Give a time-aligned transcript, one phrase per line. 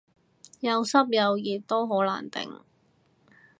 [0.61, 2.61] 又濕又熱都好難頂